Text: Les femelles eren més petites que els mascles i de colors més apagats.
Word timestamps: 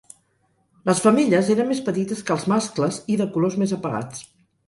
Les 0.89 1.01
femelles 1.01 1.51
eren 1.55 1.69
més 1.73 1.83
petites 1.89 2.25
que 2.29 2.35
els 2.37 2.45
mascles 2.53 2.99
i 3.17 3.17
de 3.21 3.27
colors 3.37 3.59
més 3.65 3.77
apagats. 3.81 4.27